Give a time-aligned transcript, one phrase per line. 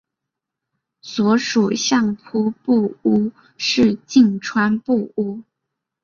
[1.03, 5.43] 所属相扑部屋是境川部屋。